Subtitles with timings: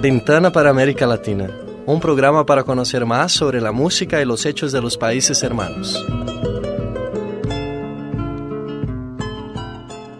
[0.00, 1.48] Ventana para América Latina,
[1.86, 6.04] un programa para conocer más sobre la música y los hechos de los países hermanos.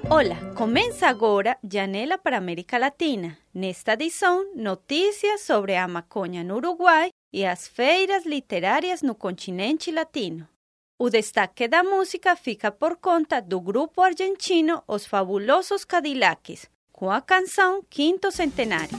[0.08, 3.39] Olá, começa agora Janela para América Latina.
[3.53, 10.48] Nesta edição, notícias sobre a maconha no Uruguai e as feiras literárias no continente latino.
[10.98, 17.20] O destaque da música fica por conta do grupo argentino Os Fabulosos Cadillacs, com a
[17.20, 18.96] canção Quinto Centenário.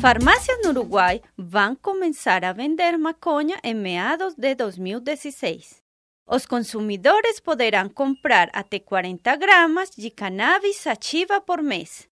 [0.00, 5.84] Farmácias no Uruguai vão começar a vender maconha em meados de 2016.
[6.26, 12.08] Os consumidores poderão comprar até 40 gramas de cannabis sativa por mês.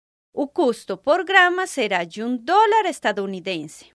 [0.42, 3.92] O custo por grama será de um dólar estadunidense.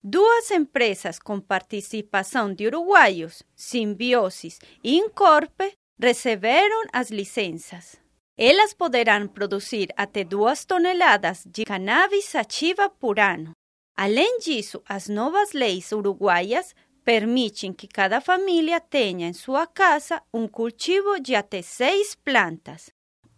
[0.00, 7.96] Duas empresas com participação de uruguaios, Simbiosis e Incorpe, receberam as licenças.
[8.38, 13.50] Elas poderão produzir até duas toneladas de cannabis sativa por ano.
[13.96, 20.46] Além disso, as novas leis uruguaias permitem que cada família tenha em sua casa um
[20.46, 22.88] cultivo de até seis plantas.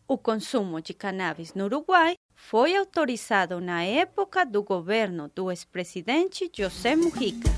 [0.07, 6.97] O consumo de cannabis no Uruguai foi autorizado na época do governo do ex-presidente José
[6.97, 7.51] Mujica.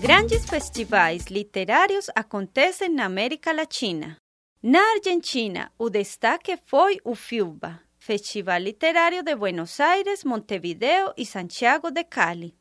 [0.00, 4.16] Grandes festivais literários acontecem na América Latina.
[4.62, 11.90] Na Argentina, o destaque foi o FIUBA, Festival Literário de Buenos Aires, Montevideo e Santiago
[11.90, 12.54] de Cali.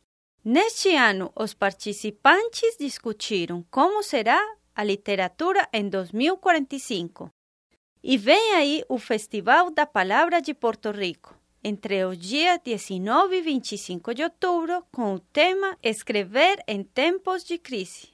[0.44, 4.40] Neste ano, os participantes discutiram como será
[4.76, 7.30] a literatura em 2045.
[8.04, 13.42] E vem aí o Festival da Palavra de Porto Rico, entre os dias 19 e
[13.42, 18.10] 25 de outubro, com o tema Escrever em Tempos de Crise.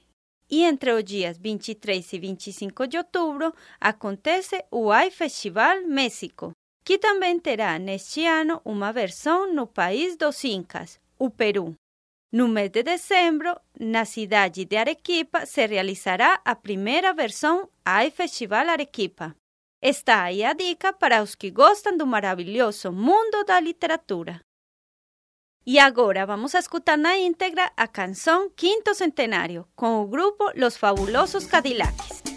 [0.50, 6.52] E entre os dias 23 e 25 de outubro acontece o AI Festival México,
[6.84, 11.74] que também terá neste ano uma versão no país dos Incas, o Peru.
[12.30, 18.68] No mês de dezembro, na cidade de Arequipa, se realizará a primeira versão AI Festival
[18.68, 19.34] Arequipa.
[19.80, 24.40] Está aí a dica para os que gostam do maravilhoso mundo da literatura.
[25.64, 30.76] E agora vamos a escutar na íntegra a canção Quinto Centenário, com o grupo Los
[30.76, 32.27] Fabulosos Cadillacs.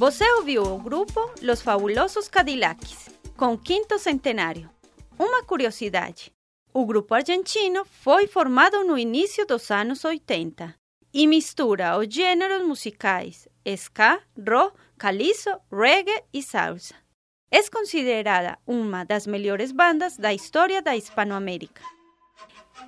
[0.00, 4.70] Você ouviu o grupo Los Fabulosos Cadillacs, com quinto centenário.
[5.18, 6.32] Uma curiosidade:
[6.72, 10.74] o grupo argentino foi formado no início dos anos 80
[11.12, 16.94] e mistura os gêneros musicais ska, rock, calypso, reggae e salsa.
[17.50, 21.82] É considerada uma das melhores bandas da história da Hispanoamérica.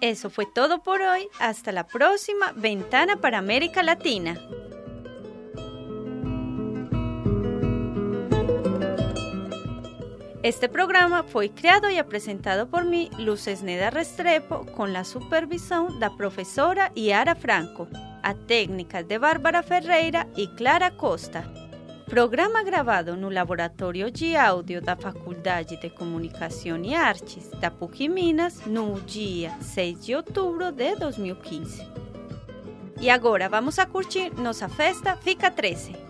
[0.01, 1.29] Eso fue todo por hoy.
[1.39, 4.35] Hasta la próxima Ventana para América Latina.
[10.45, 16.11] Este programa foi criado e apresentado por mim, Luz Esneda Restrepo, com a supervisão da
[16.11, 17.87] professora Yara Franco,
[18.21, 21.45] a técnica de Bárbara Ferreira e Clara Costa.
[22.07, 28.67] Programa gravado no Laboratório de Áudio da Faculdade de Comunicação e Artes da PUC Minas
[28.67, 31.87] no dia 6 de outubro de 2015.
[33.01, 36.02] E agora vamos a curtir nossa festa Fica 13.